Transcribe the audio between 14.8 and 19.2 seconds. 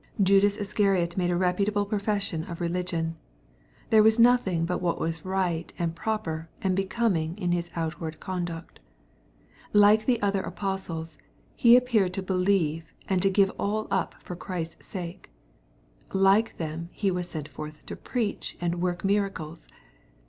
sake. Like them he was sent forth to preach and work